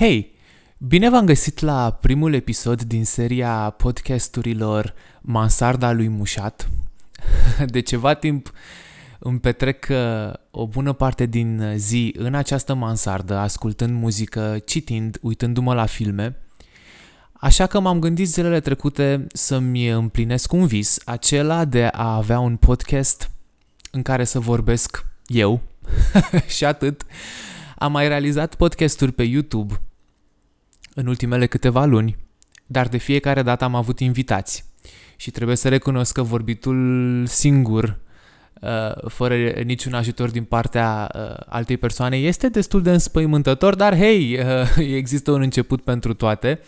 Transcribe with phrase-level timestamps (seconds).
[0.00, 0.32] Hei,
[0.78, 6.70] bine v-am găsit la primul episod din seria podcasturilor Mansarda lui Mușat.
[7.66, 8.52] De ceva timp
[9.18, 15.74] îmi petrec uh, o bună parte din zi în această mansardă, ascultând muzică, citind, uitându-mă
[15.74, 16.36] la filme.
[17.32, 22.56] Așa că m-am gândit zilele trecute să-mi împlinesc un vis, acela de a avea un
[22.56, 23.30] podcast
[23.90, 25.60] în care să vorbesc eu
[26.56, 27.02] și atât.
[27.76, 29.80] Am mai realizat podcasturi pe YouTube
[30.94, 32.16] în ultimele câteva luni,
[32.66, 34.64] dar de fiecare dată am avut invitați.
[35.16, 37.98] Și trebuie să recunosc că vorbitul singur,
[38.60, 39.34] uh, fără
[39.64, 45.30] niciun ajutor din partea uh, altei persoane, este destul de înspăimântător, dar hei, uh, există
[45.30, 46.60] un început pentru toate.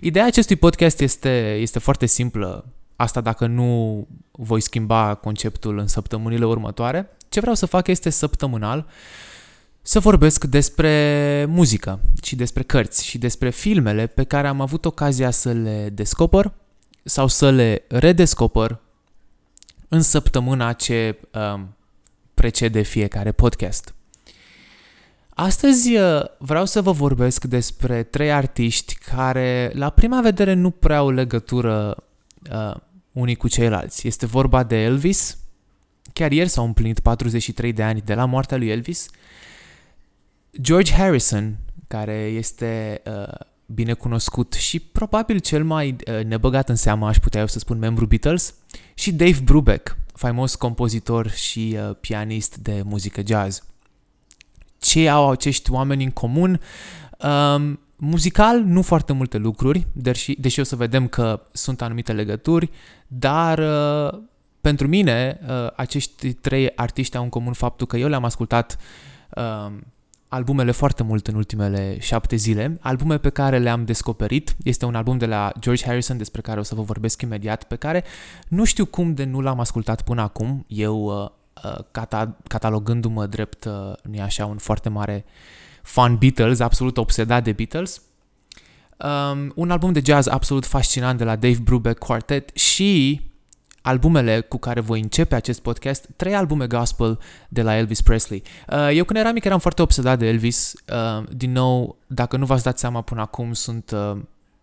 [0.00, 2.64] Ideea acestui podcast este, este foarte simplă,
[2.96, 7.08] asta dacă nu voi schimba conceptul în săptămânile următoare.
[7.28, 8.86] Ce vreau să fac este săptămânal
[9.82, 15.30] să vorbesc despre muzică și despre cărți și despre filmele pe care am avut ocazia
[15.30, 16.52] să le descoper
[17.02, 18.80] sau să le redescoper
[19.88, 21.76] în săptămâna ce um,
[22.34, 23.94] precede fiecare podcast.
[25.40, 30.96] Astăzi uh, vreau să vă vorbesc despre trei artiști care la prima vedere nu prea
[30.96, 32.04] au legătură
[32.52, 32.74] uh,
[33.12, 34.06] unii cu ceilalți.
[34.06, 35.38] Este vorba de Elvis,
[36.12, 39.08] chiar ieri s-au împlinit 43 de ani de la moartea lui Elvis,
[40.60, 43.34] George Harrison, care este uh,
[43.66, 47.78] bine cunoscut și probabil cel mai uh, nebăgat în seamă, aș putea eu să spun,
[47.78, 48.54] membru Beatles,
[48.94, 53.62] și Dave Brubeck, faimos compozitor și uh, pianist de muzică jazz.
[54.78, 56.60] Ce au acești oameni în comun?
[57.18, 62.70] Um, muzical, nu foarte multe lucruri, deși, deși o să vedem că sunt anumite legături,
[63.06, 64.20] dar uh,
[64.60, 68.78] pentru mine uh, acești trei artiști au în comun faptul că eu le-am ascultat
[69.34, 69.72] uh,
[70.28, 74.56] albumele foarte mult în ultimele șapte zile, albume pe care le-am descoperit.
[74.62, 77.76] Este un album de la George Harrison despre care o să vă vorbesc imediat, pe
[77.76, 78.04] care
[78.48, 80.64] nu știu cum de nu l-am ascultat până acum.
[80.68, 81.28] Eu, uh,
[81.64, 85.24] uh, cata- catalogându-mă drept, uh, nu așa, un foarte mare
[85.82, 88.02] fan Beatles, absolut obsedat de Beatles.
[88.98, 93.20] Um, un album de jazz absolut fascinant de la Dave Brubeck Quartet și
[93.88, 97.18] albumele cu care voi începe acest podcast, trei albume gospel
[97.48, 98.42] de la Elvis Presley.
[98.68, 100.72] Uh, eu când eram mic eram foarte obsedat de Elvis.
[100.92, 104.20] Uh, din nou, dacă nu v-ați dat seama până acum, sunt uh,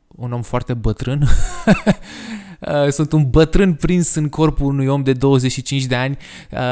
[0.07, 1.27] un om foarte bătrân.
[2.97, 6.17] sunt un bătrân prins în corpul unui om de 25 de ani.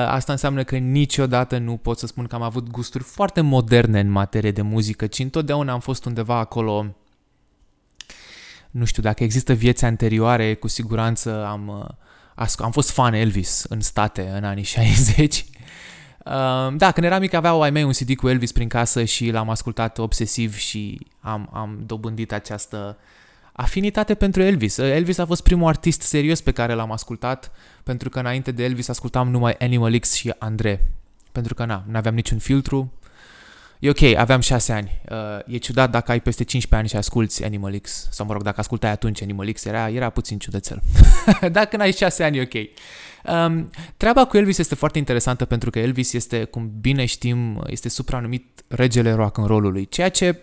[0.07, 4.09] Asta înseamnă că niciodată nu pot să spun că am avut gusturi foarte moderne în
[4.09, 6.95] materie de muzică, ci întotdeauna am fost undeva acolo
[8.73, 11.95] nu știu, dacă există vieți anterioare, cu siguranță am,
[12.57, 15.45] am fost fan Elvis în state în anii 60.
[16.25, 19.29] Uh, da, când eram mic aveau ai mei un CD cu Elvis prin casă și
[19.29, 22.97] l-am ascultat obsesiv și am, am dobândit această
[23.53, 24.77] afinitate pentru Elvis.
[24.77, 27.51] Elvis a fost primul artist serios pe care l-am ascultat,
[27.83, 30.91] pentru că înainte de Elvis ascultam numai Animal X și Andre.
[31.31, 32.93] Pentru că na, nu aveam niciun filtru,
[33.83, 35.01] E ok, aveam 6 ani.
[35.09, 38.43] Uh, e ciudat dacă ai peste 15 ani și asculti Animal X, sau mă rog,
[38.43, 40.81] dacă ascultai atunci Animal X, era, era puțin ciudățel.
[41.51, 42.53] dacă n-ai 6 ani, e ok.
[43.33, 47.89] Um, treaba cu Elvis este foarte interesantă pentru că Elvis este, cum bine știm, este
[47.89, 50.39] supranumit regele rock în rolului, ceea ce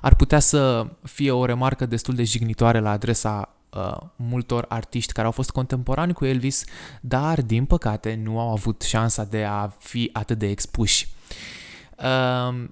[0.00, 5.26] ar putea să fie o remarcă destul de jignitoare la adresa uh, multor artiști care
[5.26, 6.64] au fost contemporani cu Elvis,
[7.00, 11.06] dar, din păcate, nu au avut șansa de a fi atât de expuși.
[11.08, 11.60] Uh,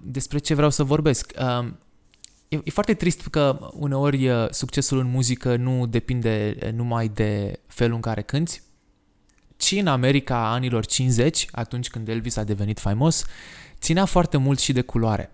[0.03, 1.31] despre ce vreau să vorbesc.
[1.39, 1.67] Uh,
[2.47, 7.59] e, e foarte trist că uneori uh, succesul în muzică nu depinde uh, numai de
[7.67, 8.61] felul în care cânti,
[9.57, 13.25] ci în America a anilor 50, atunci când Elvis a devenit faimos,
[13.79, 15.31] ținea foarte mult și de culoare.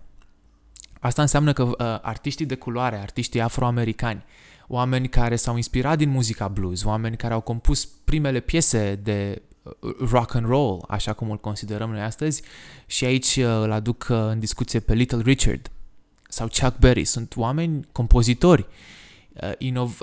[1.00, 4.25] Asta înseamnă că uh, artiștii de culoare, artiștii afroamericani,
[4.68, 9.41] oameni care s-au inspirat din muzica blues, oameni care au compus primele piese de
[10.10, 12.42] rock and roll, așa cum îl considerăm noi astăzi,
[12.86, 15.72] și aici uh, îl aduc uh, în discuție pe Little Richard
[16.30, 17.06] sau Chuck Berry.
[17.06, 18.66] Sunt oameni compozitori,
[19.34, 19.98] uh, inov-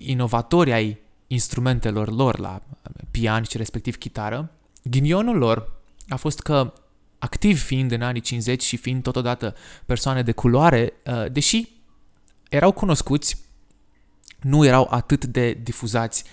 [0.00, 2.62] inovatori ai instrumentelor lor la
[3.10, 4.50] pian și respectiv chitară.
[4.82, 5.72] Ghinionul lor
[6.08, 6.72] a fost că
[7.18, 9.54] activ fiind în anii 50 și fiind totodată
[9.86, 10.92] persoane de culoare,
[11.32, 11.68] deși
[12.48, 13.38] erau cunoscuți,
[14.40, 16.24] nu erau atât de difuzați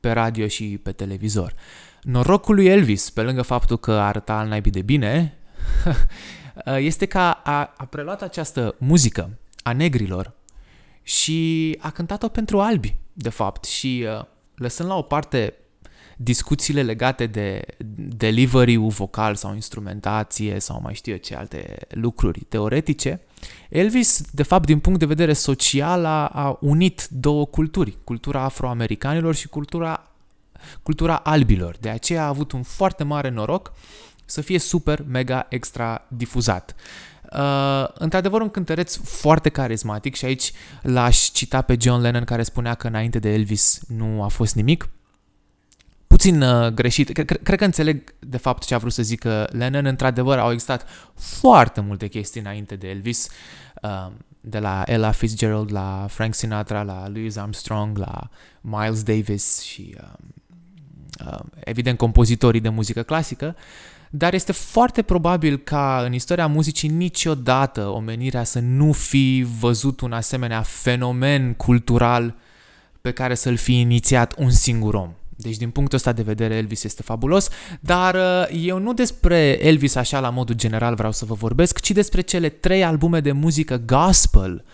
[0.00, 1.54] pe radio și pe televizor.
[2.02, 5.38] Norocul lui Elvis, pe lângă faptul că arăta al naibii de bine,
[6.90, 7.40] este că a,
[7.76, 10.32] a preluat această muzică a negrilor
[11.02, 14.24] și a cântat-o pentru albi, de fapt, și uh,
[14.54, 15.54] lăsând la o parte
[16.16, 17.64] discuțiile legate de
[18.16, 23.20] delivery vocal sau instrumentație sau mai știu eu ce alte lucruri teoretice,
[23.68, 29.34] Elvis, de fapt, din punct de vedere social, a, a unit două culturi, cultura afroamericanilor
[29.34, 30.07] și cultura,
[30.82, 31.76] cultura albilor.
[31.80, 33.72] De aceea a avut un foarte mare noroc
[34.24, 36.74] să fie super, mega, extra difuzat.
[37.32, 40.52] Uh, într-adevăr, un cântăreț foarte carismatic și aici
[40.82, 44.88] l-aș cita pe John Lennon care spunea că înainte de Elvis nu a fost nimic.
[46.06, 47.12] Puțin uh, greșit.
[47.12, 49.84] Cred, cred că înțeleg de fapt ce a vrut să zică Lennon.
[49.84, 53.28] Într-adevăr, au existat foarte multe chestii înainte de Elvis.
[53.82, 54.06] Uh,
[54.40, 58.28] de la Ella Fitzgerald, la Frank Sinatra, la Louis Armstrong, la
[58.60, 60.47] Miles Davis și uh, uh,
[61.64, 63.56] evident compozitorii de muzică clasică.
[63.56, 63.62] Uh,
[64.10, 70.12] dar este foarte probabil ca în istoria muzicii niciodată omenirea să nu fi văzut un
[70.12, 72.34] asemenea fenomen cultural
[73.00, 75.10] pe care să-l fi inițiat un singur om.
[75.36, 77.48] Deci din punctul ăsta de vedere Elvis este fabulos,
[77.80, 81.90] dar uh, eu nu despre Elvis așa la modul general vreau să vă vorbesc, ci
[81.90, 84.64] despre cele trei albume de muzică gospel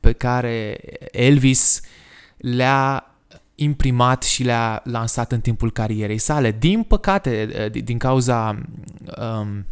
[0.00, 0.78] pe care
[1.12, 1.80] Elvis
[2.36, 3.13] le-a
[3.54, 6.56] imprimat și le-a lansat în timpul carierei sale.
[6.58, 8.62] Din păcate, eh, din cauza
[9.20, 9.66] um,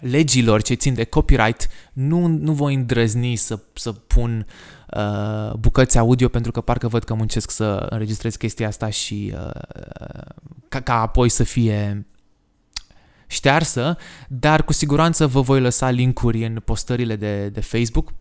[0.00, 4.46] legilor ce țin de copyright, nu, nu voi îndrăzni să, să pun
[4.96, 9.50] uh, bucăți audio pentru că parcă văd că muncesc să înregistrez chestia asta și uh,
[10.68, 12.06] ca, ca apoi să fie
[13.26, 13.96] ștearsă,
[14.28, 18.12] dar cu siguranță vă voi lăsa linkuri în postările de, de Facebook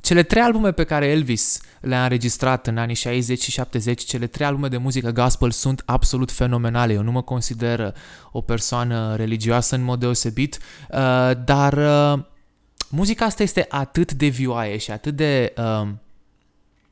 [0.00, 4.46] cele trei albume pe care Elvis le-a înregistrat în anii 60 și 70, cele trei
[4.46, 6.92] albume de muzică gospel sunt absolut fenomenale.
[6.92, 7.94] Eu nu mă consider
[8.32, 10.58] o persoană religioasă în mod deosebit,
[10.90, 12.24] uh, dar uh,
[12.88, 15.88] muzica asta este atât de vioaie și atât de, uh,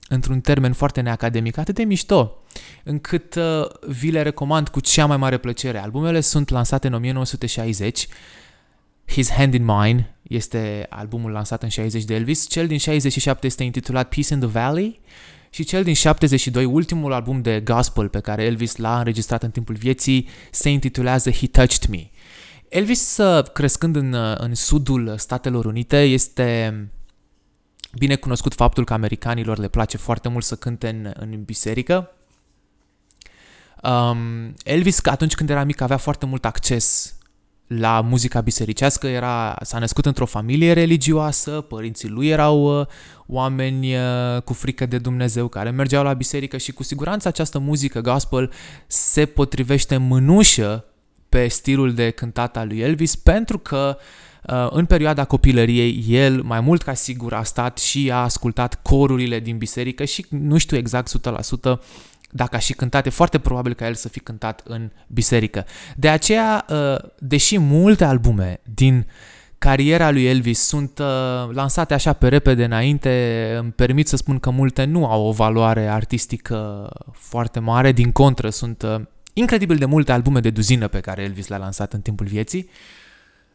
[0.08, 2.42] într-un termen foarte neacademic, atât de mișto,
[2.84, 3.38] încât
[3.86, 5.78] vi le recomand cu cea mai mare plăcere.
[5.78, 8.08] Albumele sunt lansate în 1960
[9.06, 13.64] His Hand in Mine este albumul lansat în 60 de Elvis, cel din 67 este
[13.64, 15.00] intitulat Peace in the Valley
[15.50, 19.74] și cel din 72, ultimul album de gospel pe care Elvis l-a înregistrat în timpul
[19.74, 22.10] vieții, se intitulează He Touched Me.
[22.68, 26.88] Elvis, uh, crescând în, uh, în sudul Statelor Unite, este
[27.98, 32.10] bine cunoscut faptul că americanilor le place foarte mult să cânte în, în biserică.
[33.82, 37.15] Um, Elvis, atunci când era mic, avea foarte mult acces
[37.66, 42.86] la muzica bisericească, era, s-a născut într-o familie religioasă, părinții lui erau uh,
[43.26, 48.00] oameni uh, cu frică de Dumnezeu care mergeau la biserică și cu siguranță această muzică
[48.00, 48.52] gospel
[48.86, 50.84] se potrivește mânușă
[51.28, 53.98] pe stilul de cântat al lui Elvis pentru că
[54.42, 59.40] uh, în perioada copilăriei el mai mult ca sigur a stat și a ascultat corurile
[59.40, 61.10] din biserică și nu știu exact
[61.70, 61.78] 100%
[62.36, 65.64] dacă aș și cântat, e foarte probabil ca el să fi cântat în biserică.
[65.96, 69.06] De aceea, uh, deși multe albume din
[69.58, 71.06] cariera lui Elvis sunt uh,
[71.50, 75.86] lansate așa pe repede înainte, îmi permit să spun că multe nu au o valoare
[75.86, 79.00] artistică foarte mare, din contră sunt uh,
[79.32, 82.68] incredibil de multe albume de duzină pe care Elvis le-a lansat în timpul vieții.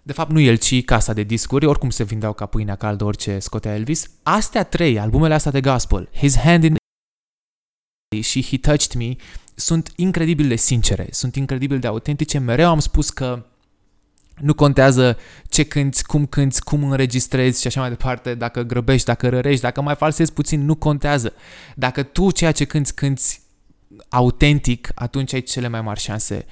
[0.03, 3.39] De fapt, nu el, ci casa de discuri, oricum se vindeau ca pâinea caldă orice
[3.39, 4.09] scotea Elvis.
[4.23, 6.80] Astea trei, albumele astea de gospel, His Hand in
[8.19, 9.15] și He Touched Me
[9.55, 12.37] sunt incredibil de sincere, sunt incredibil de autentice.
[12.37, 13.45] Mereu am spus că
[14.37, 15.17] nu contează
[15.49, 19.81] ce cânti, cum cânti, cum înregistrezi și așa mai departe, dacă grăbești, dacă rărești, dacă
[19.81, 21.33] mai falsezi puțin, nu contează.
[21.75, 23.39] Dacă tu ceea ce cânti, cânti
[24.09, 26.45] autentic, atunci ai cele mai mari șanse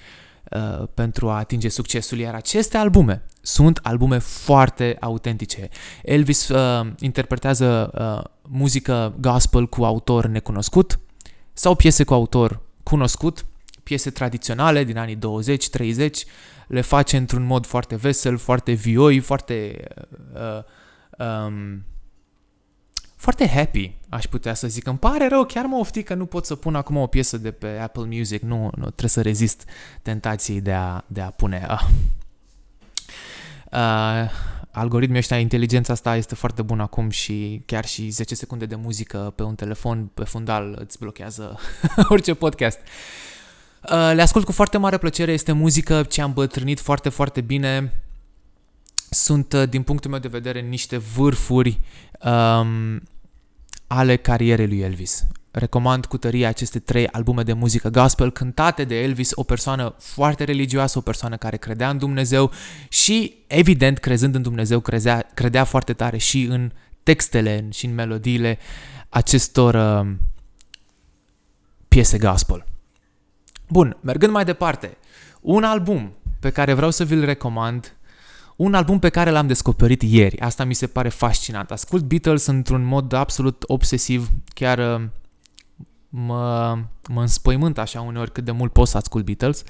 [0.51, 2.17] uh, pentru a atinge succesul.
[2.17, 5.69] Iar aceste albume sunt albume foarte autentice.
[6.03, 10.99] Elvis uh, interpretează uh, muzică gospel cu autor necunoscut,
[11.59, 13.45] sau piese cu autor cunoscut,
[13.83, 15.19] piese tradiționale din anii 20-30,
[16.67, 19.83] le face într-un mod foarte vesel, foarte vioi, foarte
[20.33, 20.63] uh,
[21.25, 21.83] um,
[23.15, 24.87] foarte happy, aș putea să zic.
[24.87, 27.51] Îmi pare rău, chiar mă ofti că nu pot să pun acum o piesă de
[27.51, 28.41] pe Apple Music.
[28.41, 29.69] Nu, nu trebuie să rezist
[30.01, 31.67] tentației de a, de a pune.
[31.69, 31.87] Uh.
[33.71, 34.29] Uh,
[34.79, 39.33] algoritmii ăștia, inteligența asta este foarte bună acum și chiar și 10 secunde de muzică
[39.35, 41.59] pe un telefon, pe fundal, îți blochează
[42.09, 42.79] orice podcast.
[43.83, 48.03] Uh, le ascult cu foarte mare plăcere, este muzică ce am bătrânit foarte, foarte bine.
[49.09, 51.79] Sunt, uh, din punctul meu de vedere, niște vârfuri
[52.23, 53.01] um,
[53.87, 59.01] ale carierei lui Elvis recomand cu tărie aceste trei albume de muzică gospel cântate de
[59.01, 62.51] Elvis, o persoană foarte religioasă, o persoană care credea în Dumnezeu
[62.89, 66.71] și, evident, crezând în Dumnezeu, credea, credea foarte tare și în
[67.03, 68.57] textele și în melodiile
[69.09, 70.11] acestor uh,
[71.87, 72.65] piese gospel.
[73.69, 74.97] Bun, mergând mai departe,
[75.41, 77.93] un album pe care vreau să vi-l recomand,
[78.55, 80.39] un album pe care l-am descoperit ieri.
[80.39, 81.71] Asta mi se pare fascinant.
[81.71, 85.07] Ascult Beatles într-un mod absolut obsesiv, chiar uh,
[86.09, 86.77] mă,
[87.09, 89.63] mă înspăimânt așa uneori cât de mult pot să ascult Beatles.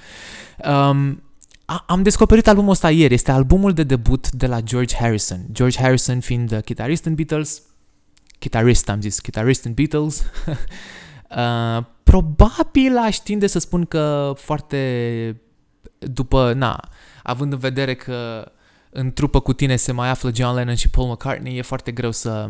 [0.65, 1.24] Um,
[1.86, 3.13] am descoperit albumul ăsta ieri.
[3.13, 5.46] Este albumul de debut de la George Harrison.
[5.51, 7.62] George Harrison fiind chitarist în Beatles,
[8.39, 10.19] chitarist am zis, chitarist în Beatles.
[11.38, 15.41] uh, probabil aș tinde să spun că foarte
[16.00, 16.89] după, na,
[17.24, 18.51] având în vedere că
[18.89, 22.12] în trupă cu tine se mai află John Lennon și Paul McCartney, e foarte greu
[22.12, 22.50] să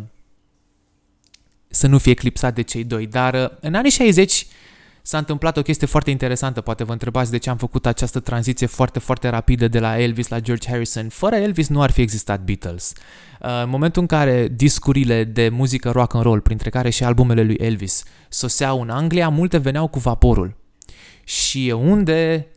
[1.70, 3.08] să nu fie eclipsat de cei doi.
[3.08, 4.46] Dar uh, în anii 60
[5.02, 6.62] s-a întâmplat o chestie foarte interesantă.
[6.62, 10.28] Poate vă întrebați de ce am făcut această tranziție foarte, foarte rapidă de la Elvis
[10.28, 11.10] la George Harrison.
[11.10, 12.94] Fără Elvis nu ar fi existat Beatles.
[13.42, 17.44] Uh, în momentul în care discurile de muzică rock and roll, printre care și albumele
[17.44, 20.58] lui Elvis, soseau în Anglia, multe veneau cu vaporul.
[21.24, 22.48] Și unde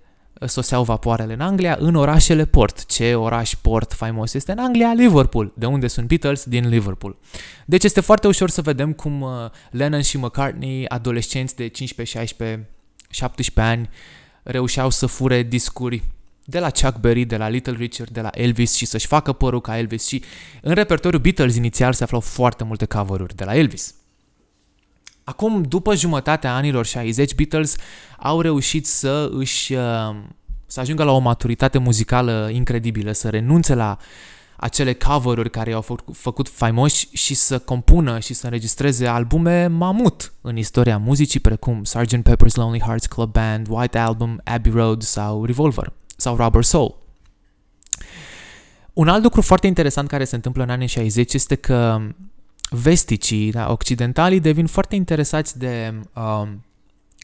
[0.46, 2.86] soseau vapoarele în Anglia, în orașele port.
[2.86, 4.92] Ce oraș port faimos este în Anglia?
[4.92, 5.52] Liverpool.
[5.56, 6.44] De unde sunt Beatles?
[6.44, 7.16] Din Liverpool.
[7.66, 9.30] Deci este foarte ușor să vedem cum uh,
[9.70, 12.68] Lennon și McCartney, adolescenți de 15, 16,
[13.10, 13.90] 17 ani,
[14.42, 16.02] reușeau să fure discuri
[16.44, 19.60] de la Chuck Berry, de la Little Richard, de la Elvis și să-și facă părul
[19.60, 20.22] ca Elvis și
[20.62, 23.94] în repertoriul Beatles inițial se aflau foarte multe cover de la Elvis.
[25.24, 27.76] Acum, după jumătatea anilor 60, Beatles
[28.18, 30.16] au reușit să își uh,
[30.66, 33.96] să ajungă la o maturitate muzicală incredibilă, să renunțe la
[34.56, 40.32] acele cover-uri care i-au făcut, făcut faimoși și să compună și să înregistreze albume mamut
[40.40, 42.28] în istoria muzicii, precum Sgt.
[42.30, 46.98] Pepper's Lonely Hearts Club Band, White Album, Abbey Road sau Revolver sau Rubber Soul.
[48.92, 52.00] Un alt lucru foarte interesant care se întâmplă în anii 60 este că
[52.72, 56.48] vesticii, da, occidentalii, devin foarte interesați de uh,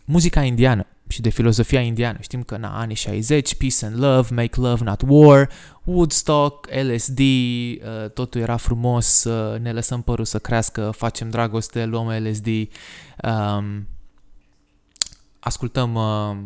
[0.05, 2.19] muzica indiană și de filozofia indiană.
[2.21, 5.49] Știm că în anii 60, Peace and Love, Make Love Not War,
[5.85, 12.09] Woodstock, LSD, uh, totul era frumos, uh, ne lăsăm părul să crească, facem dragoste, luăm
[12.09, 13.87] LSD, um,
[15.38, 16.37] ascultăm uh,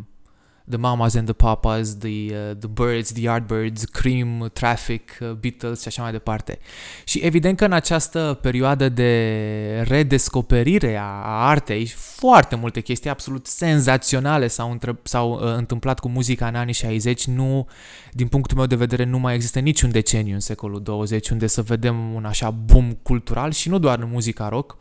[0.69, 5.81] The Mamas and the Papas, The, uh, the Birds, The Yardbirds, Cream, Traffic, uh, Beatles
[5.81, 6.59] și așa mai departe.
[7.04, 14.47] Și evident că în această perioadă de redescoperire a artei, foarte multe chestii absolut senzaționale
[14.47, 17.26] s-au, între- s-au uh, întâmplat cu muzica în anii 60.
[17.26, 17.69] Nu,
[18.12, 21.62] din punctul meu de vedere, nu mai există niciun deceniu în secolul 20 unde să
[21.62, 24.76] vedem un așa boom cultural și nu doar în muzica rock,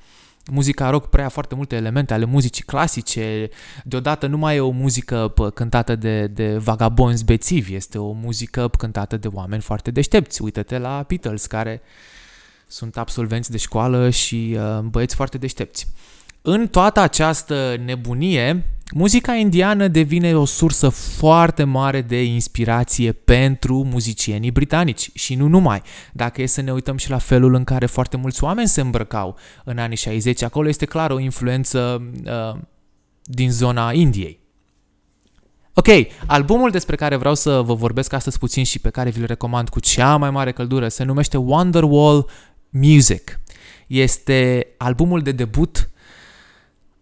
[0.52, 3.50] muzica rock preia foarte multe elemente ale muzicii clasice.
[3.84, 9.18] Deodată nu mai e o muzică cântată de, de vagabonzi bețivi, este o muzică cântată
[9.18, 10.42] de oameni foarte deștepți.
[10.42, 11.82] Uită-te la Beatles, care
[12.68, 15.88] sunt absolvenți de școală și uh, băieți foarte deștepți.
[16.42, 24.52] În toată această nebunie, muzica indiană devine o sursă foarte mare de inspirație pentru muzicienii
[24.52, 25.82] britanici și nu numai.
[26.14, 29.38] Dacă e să ne uităm și la felul în care foarte mulți oameni se îmbrăcau
[29.64, 32.60] în anii 60, acolo este clar o influență uh,
[33.24, 34.40] din zona Indiei.
[35.74, 35.88] Ok,
[36.26, 39.80] albumul despre care vreau să vă vorbesc astăzi puțin și pe care vi-l recomand cu
[39.80, 42.30] cea mai mare căldură se numește Wonderwall
[42.70, 43.40] Music.
[43.88, 45.91] Este albumul de debut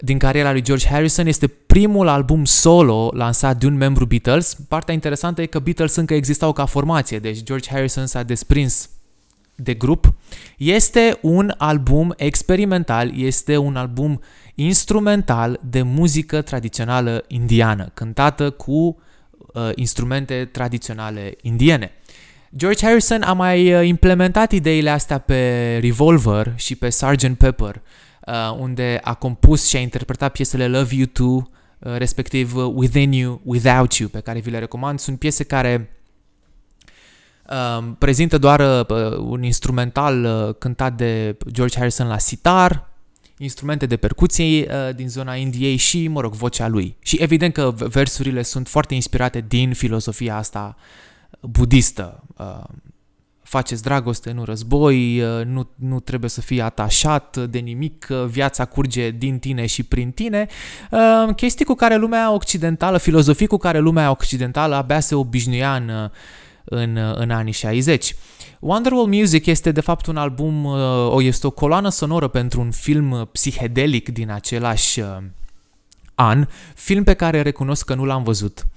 [0.01, 4.57] din cariera lui George Harrison este primul album solo lansat de un membru Beatles.
[4.67, 8.89] Partea interesantă e că Beatles încă existau ca formație, deci George Harrison s-a desprins
[9.55, 10.13] de grup.
[10.57, 14.21] Este un album experimental, este un album
[14.55, 21.91] instrumental de muzică tradițională indiană, cântată cu uh, instrumente tradiționale indiene.
[22.55, 27.37] George Harrison a mai uh, implementat ideile astea pe Revolver și pe Sgt.
[27.37, 27.81] Pepper
[28.27, 33.11] uh, unde a compus și a interpretat piesele Love You Too, uh, respectiv uh, Within
[33.11, 34.99] You, Without You, pe care vi le recomand.
[34.99, 35.97] Sunt piese care
[37.49, 42.89] uh, prezintă doar uh, un instrumental uh, cântat de George Harrison la sitar,
[43.37, 46.97] instrumente de percuție uh, din zona Indiei și, mă rog, vocea lui.
[47.01, 50.75] Și evident că versurile sunt foarte inspirate din filosofia asta
[51.41, 52.23] budistă.
[52.37, 52.63] Uh,
[53.49, 59.09] faceți dragoste, nu război, uh, nu, nu trebuie să fii atașat de nimic, viața curge
[59.09, 60.47] din tine și prin tine,
[60.91, 66.09] uh, chestii cu care lumea occidentală, filozofii cu care lumea occidentală abia se obișnuia în,
[66.63, 68.15] în, în anii 60.
[68.59, 72.71] Wonderwall Music este de fapt un album, uh, o este o coloană sonoră pentru un
[72.71, 75.01] film psihedelic din același
[76.15, 78.67] an, film pe care recunosc că nu l-am văzut.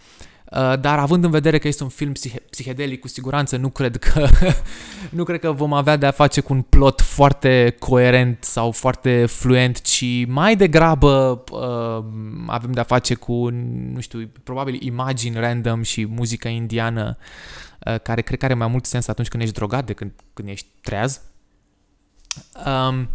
[0.57, 3.97] Uh, dar având în vedere că este un film psih- psihedelic, cu siguranță nu cred
[3.97, 4.29] că
[5.11, 9.27] nu cred că vom avea de a face cu un plot foarte coerent sau foarte
[9.27, 12.05] fluent, ci mai degrabă uh,
[12.47, 13.49] avem de a face cu,
[13.93, 17.17] nu știu, probabil imagini random și muzică indiană
[17.87, 20.67] uh, care cred că are mai mult sens atunci când ești drogat decât când ești
[20.81, 21.21] treaz.
[22.67, 23.09] Um,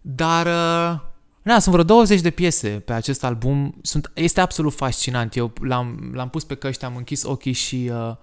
[0.00, 1.00] dar uh,
[1.44, 3.74] Na, sunt vreo 20 de piese pe acest album.
[3.82, 5.36] Sunt, este absolut fascinant.
[5.36, 8.16] Eu l-am, l-am pus pe căști, am închis ochii și uh,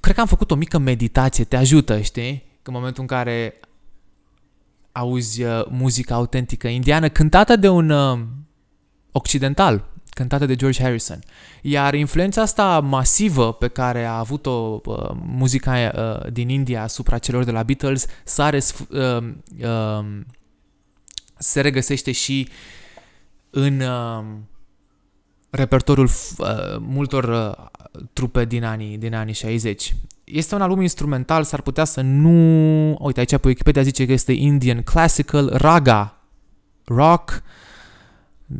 [0.00, 1.44] cred că am făcut o mică meditație.
[1.44, 2.42] Te ajută, știi?
[2.62, 3.60] În momentul în care
[4.92, 8.18] auzi uh, muzica autentică indiană cântată de un uh,
[9.12, 11.18] occidental, cântată de George Harrison.
[11.62, 17.44] Iar influența asta masivă pe care a avut-o uh, muzica uh, din India asupra celor
[17.44, 18.98] de la Beatles sare uh,
[19.62, 20.04] uh,
[21.38, 22.48] se regăsește și
[23.50, 24.24] în uh,
[25.50, 26.46] repertoriul uh,
[26.78, 27.66] multor uh,
[28.12, 29.96] trupe din anii, din anii 60.
[30.24, 32.30] Este un album instrumental, s-ar putea să nu...
[33.00, 36.20] Uite, aici pe Wikipedia zice că este Indian Classical Raga
[36.84, 37.42] Rock.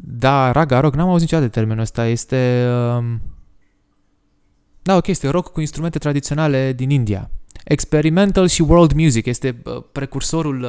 [0.05, 2.07] Da, Raga Rock, n-am auzit niciodată termenul ăsta.
[2.07, 2.69] Este...
[2.99, 3.05] Uh,
[4.83, 7.31] da, ok, este rock cu instrumente tradiționale din India.
[7.65, 9.27] Experimental și world music.
[9.27, 10.67] Este uh, precursorul...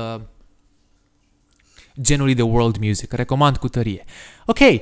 [1.97, 3.13] Uh, genului de world music.
[3.13, 4.05] Recomand cu tărie.
[4.45, 4.81] Ok, uh,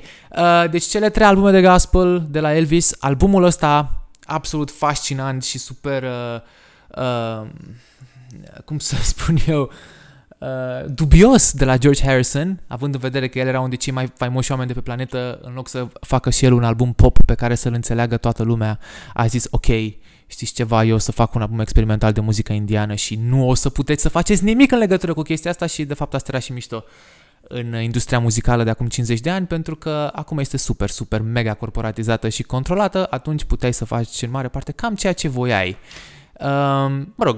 [0.69, 6.03] deci cele trei albume de gospel de la Elvis, albumul ăsta absolut fascinant și super,
[6.03, 6.41] uh,
[6.97, 7.47] uh,
[8.65, 9.69] cum să spun eu, uh,
[10.87, 14.11] dubios de la George Harrison, având în vedere că el era unul dintre cei mai
[14.15, 17.33] faimoși oameni de pe planetă, în loc să facă și el un album pop pe
[17.33, 18.79] care să-l înțeleagă toată lumea,
[19.13, 19.65] a zis, ok,
[20.27, 23.53] știți ceva, eu o să fac un album experimental de muzică indiană și nu o
[23.53, 26.39] să puteți să faceți nimic în legătură cu chestia asta și de fapt asta era
[26.39, 26.83] și mișto
[27.47, 31.53] în industria muzicală de acum 50 de ani, pentru că acum este super, super mega
[31.53, 35.77] corporatizată și controlată, atunci puteai să faci în mare parte cam ceea ce voiai.
[36.39, 37.37] Um, mă rog,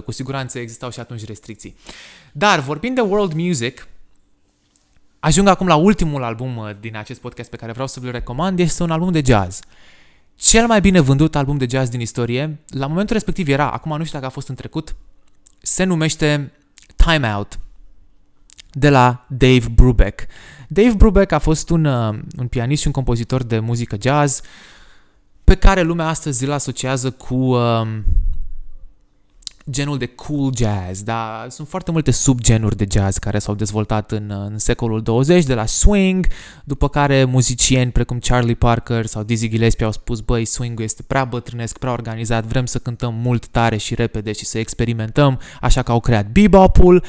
[0.00, 1.76] 90%, cu siguranță existau și atunci restricții.
[2.32, 3.88] Dar vorbind de world music,
[5.18, 8.58] ajung acum la ultimul album uh, din acest podcast pe care vreau să vi-l recomand,
[8.58, 9.60] este un album de jazz.
[10.34, 14.04] Cel mai bine vândut album de jazz din istorie, la momentul respectiv era, acum nu
[14.04, 14.96] știu dacă a fost în trecut,
[15.58, 16.52] se numește
[16.96, 17.58] Time Out
[18.72, 20.26] de la Dave Brubeck.
[20.68, 24.40] Dave Brubeck a fost un, uh, un pianist și un compozitor de muzică jazz
[25.50, 27.86] pe care lumea astăzi îl asociază cu uh,
[29.70, 34.30] genul de cool jazz, dar sunt foarte multe subgenuri de jazz care s-au dezvoltat în,
[34.50, 36.26] în secolul 20, de la swing,
[36.64, 41.24] după care muzicieni precum Charlie Parker sau Dizzy Gillespie au spus, băi, swing-ul este prea
[41.24, 45.92] bătrânesc, prea organizat, vrem să cântăm mult tare și repede și să experimentăm, așa că
[45.92, 47.04] au creat bebop-ul.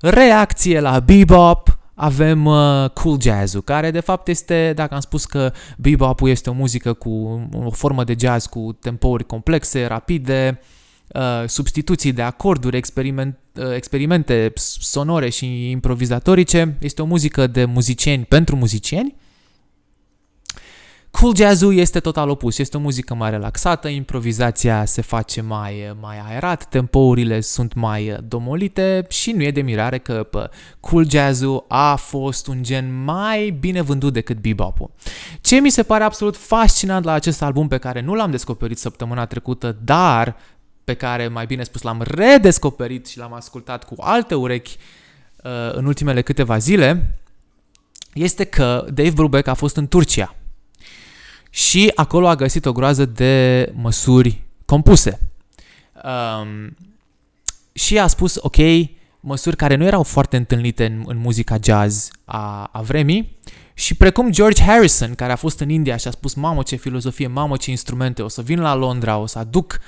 [0.00, 5.52] Reacție la bebop, avem uh, cool jazz-ul, care de fapt este, dacă am spus că
[5.78, 7.10] bebop-ul este o muzică cu
[7.64, 10.80] o formă de jazz cu tempouri complexe, rapide, uh,
[11.14, 16.76] Uh, substituții de acorduri, experiment, uh, experimente sonore și improvizatorice.
[16.80, 19.14] Este o muzică de muzicieni pentru muzicieni.
[21.12, 26.16] Cool jazz este total opus, este o muzică mai relaxată, improvizația se face mai, mai
[26.28, 31.94] aerat, tempourile sunt mai domolite și nu e de mirare că pă, cool jazz a
[31.96, 34.90] fost un gen mai bine vândut decât bebop-ul.
[35.40, 39.26] Ce mi se pare absolut fascinant la acest album pe care nu l-am descoperit săptămâna
[39.26, 40.36] trecută, dar
[40.84, 44.76] pe care, mai bine spus, l-am redescoperit și l-am ascultat cu alte urechi
[45.42, 47.18] uh, în ultimele câteva zile,
[48.12, 50.34] este că Dave Brubeck a fost în Turcia
[51.54, 55.18] și acolo a găsit o groază de măsuri compuse.
[56.04, 56.76] Um,
[57.72, 58.56] și a spus, ok,
[59.20, 63.38] măsuri care nu erau foarte întâlnite în, în muzica jazz a, a vremii
[63.74, 67.26] și precum George Harrison, care a fost în India și a spus, mamă ce filozofie,
[67.26, 69.80] mamă ce instrumente, o să vin la Londra, o să aduc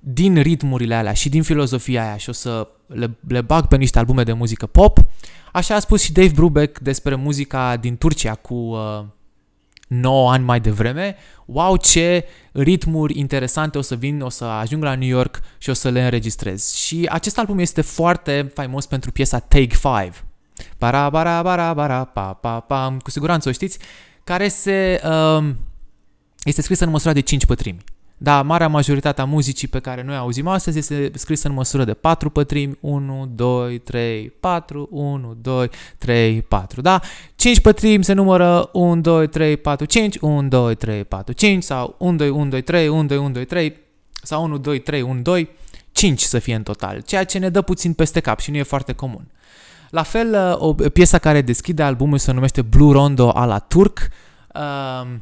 [0.00, 3.98] din ritmurile alea și din filozofia aia și o să le, le bag pe niște
[3.98, 4.98] albume de muzică pop.
[5.52, 9.04] Așa a spus și Dave Brubeck despre muzica din Turcia cu uh,
[9.92, 11.16] 9 ani mai devreme.
[11.46, 15.72] Wow, ce ritmuri interesante o să vin, o să ajung la New York și o
[15.72, 16.72] să le înregistrez.
[16.72, 20.24] Și acest album este foarte faimos pentru piesa Take 5.
[20.78, 23.78] Bara, bara, bara, bara, pa, pa, pa, cu siguranță o știți,
[24.24, 25.50] care se, uh,
[26.44, 27.84] este scrisă în măsura de 5 pătrimi.
[28.22, 31.94] Da, marea majoritate a muzicii pe care noi auzim astăzi este scrisă în măsură de
[31.94, 37.00] 4 pătrimi, 1, 2, 3, 4, 1, 2, 3, 4, da?
[37.36, 41.94] 5 pătrimi se numără 1, 2, 3, 4, 5, 1, 2, 3, 4, 5 sau
[41.98, 43.76] 1, 2, 1, 2, 3, 1, 2, 1, 2, 3
[44.22, 45.48] sau 1, 2, 3, 1, 2,
[45.92, 48.62] 5 să fie în total, ceea ce ne dă puțin peste cap și nu e
[48.62, 49.26] foarte comun.
[49.90, 54.08] La fel, o piesă care deschide albumul se numește Blue Rondo a la turc,
[54.54, 55.14] uh,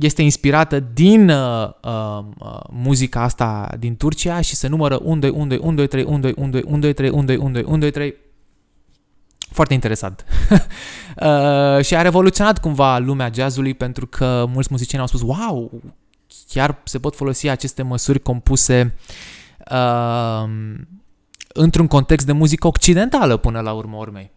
[0.00, 2.24] este inspirată din uh, uh,
[2.70, 6.18] muzica asta din Turcia și se numără 1, 2, 1, 2, 1, 2, 3, 1,
[6.18, 8.14] 2, 1, 2, 1, 2, 3, 1, 2, 1, 2, 1, 2, 3.
[9.50, 10.24] Foarte interesant.
[10.50, 15.82] uh, și a revoluționat cumva lumea jazzului pentru că mulți muzicieni au spus, wow,
[16.48, 18.94] chiar se pot folosi aceste măsuri compuse
[19.70, 20.48] uh,
[21.48, 24.30] într-un context de muzică occidentală până la urmă urmei.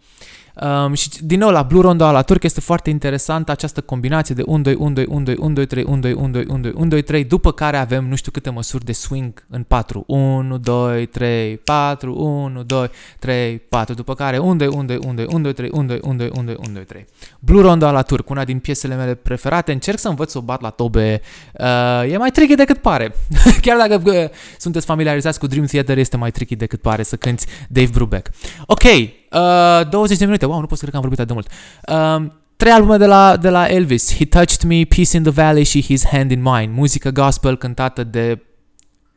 [0.55, 4.43] Um, și din nou la Blue Rondo la turc este foarte interesant această combinație de
[4.45, 6.71] 1 2 1 2 1 2 1 2 3 1 2 1 2 1 2
[6.75, 10.57] 1 2 3 după care avem nu știu câte măsuri de swing în 4 1
[10.57, 15.25] 2 3 4 1 2 3 4 după care 1 2 1 2 1 2
[15.29, 17.05] 1 2 3 1 2 1 2 1 2 1 2 3
[17.39, 20.61] Blue Rondo la turc una din piesele mele preferate încerc să învăț să o bat
[20.61, 21.21] la tobe
[21.53, 23.15] uh, e mai tricky decât pare
[23.61, 27.45] chiar dacă uh, sunteți familiarizați cu Dream Theater este mai tricky decât pare să cânti
[27.69, 28.29] Dave Brubeck
[28.65, 28.83] ok
[29.31, 31.51] Uh, 20 de minute, wow, nu pot să cred că am vorbit atât de mult.
[31.87, 35.63] Uh, trei albume de la, de la Elvis, He Touched Me, Peace in the Valley
[35.63, 38.41] și His Hand in Mine, muzică gospel cântată de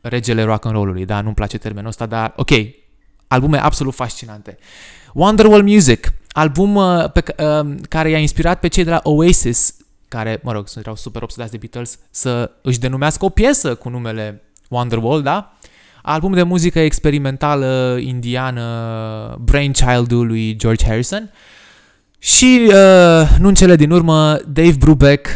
[0.01, 2.51] regele rock and roll-ului, da, nu-mi place termenul ăsta, dar ok,
[3.29, 4.59] albume absolut fascinante.
[5.13, 9.77] Wonderwall Music, album uh, pe, uh, care i-a inspirat pe cei de la Oasis,
[10.09, 14.43] care, mă rog, erau super obsedați de Beatles, să își denumească o piesă cu numele
[14.69, 15.57] Wonderwall, da?
[16.07, 18.65] Album de muzică experimentală indiană,
[19.41, 21.31] brainchild-ul lui George Harrison.
[22.19, 25.29] Și, uh, nu în cele din urmă, Dave Brubeck,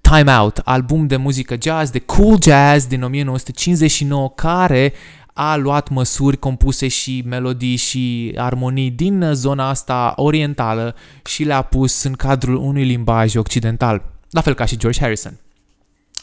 [0.00, 4.92] Time Out, album de muzică jazz, de cool jazz din 1959, care
[5.32, 12.02] a luat măsuri compuse și melodii și armonii din zona asta orientală și le-a pus
[12.02, 15.40] în cadrul unui limbaj occidental, la fel ca și George Harrison.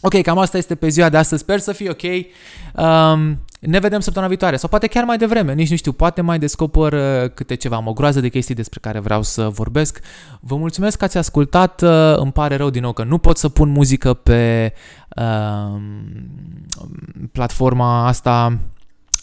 [0.02, 1.42] Ok, cam asta este pe ziua de astăzi.
[1.42, 2.04] Sper să fie ok.
[2.04, 6.40] Um, ne vedem săptămâna viitoare sau poate chiar mai devreme, nici nu știu, poate mai
[6.40, 10.00] descoper uh, câte ceva, am o groază de chestii despre care vreau să vorbesc.
[10.40, 13.50] Vă mulțumesc că ați ascultat, uh, îmi pare rău din nou că nu pot să
[13.50, 14.74] pun muzică pe
[15.16, 15.82] uh,
[17.32, 18.58] platforma asta,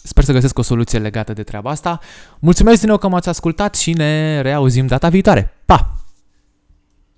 [0.03, 1.99] sper să găsesc o soluție legată de treaba asta.
[2.39, 5.53] Mulțumesc din nou că m-ați ascultat și ne reauzim data viitoare.
[5.65, 5.94] Pa!